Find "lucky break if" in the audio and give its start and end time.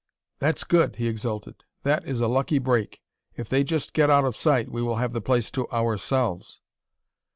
2.27-3.47